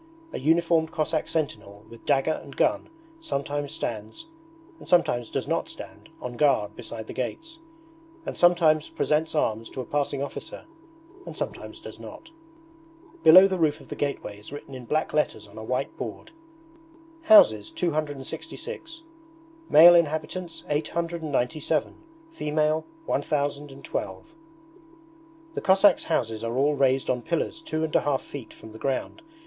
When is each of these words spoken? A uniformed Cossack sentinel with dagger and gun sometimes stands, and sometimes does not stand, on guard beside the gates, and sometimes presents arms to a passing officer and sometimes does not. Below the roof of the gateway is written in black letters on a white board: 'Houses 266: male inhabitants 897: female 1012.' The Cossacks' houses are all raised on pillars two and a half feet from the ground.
A 0.33 0.39
uniformed 0.39 0.89
Cossack 0.91 1.27
sentinel 1.27 1.85
with 1.87 2.07
dagger 2.07 2.39
and 2.43 2.55
gun 2.55 2.89
sometimes 3.19 3.71
stands, 3.71 4.25
and 4.79 4.87
sometimes 4.87 5.29
does 5.29 5.47
not 5.47 5.69
stand, 5.69 6.09
on 6.19 6.37
guard 6.37 6.75
beside 6.75 7.05
the 7.05 7.13
gates, 7.13 7.59
and 8.25 8.35
sometimes 8.35 8.89
presents 8.89 9.35
arms 9.35 9.69
to 9.69 9.79
a 9.79 9.85
passing 9.85 10.23
officer 10.23 10.65
and 11.27 11.37
sometimes 11.37 11.79
does 11.79 11.99
not. 11.99 12.31
Below 13.21 13.47
the 13.47 13.59
roof 13.59 13.79
of 13.79 13.89
the 13.89 13.95
gateway 13.95 14.39
is 14.39 14.51
written 14.51 14.73
in 14.73 14.85
black 14.85 15.13
letters 15.13 15.47
on 15.47 15.55
a 15.59 15.63
white 15.63 15.95
board: 15.97 16.31
'Houses 17.25 17.69
266: 17.69 19.03
male 19.69 19.93
inhabitants 19.93 20.63
897: 20.67 21.93
female 22.31 22.85
1012.' 23.05 24.33
The 25.53 25.61
Cossacks' 25.61 26.05
houses 26.05 26.43
are 26.43 26.57
all 26.57 26.73
raised 26.73 27.07
on 27.07 27.21
pillars 27.21 27.61
two 27.61 27.83
and 27.83 27.95
a 27.95 28.01
half 28.01 28.23
feet 28.23 28.51
from 28.51 28.71
the 28.71 28.79
ground. 28.79 29.21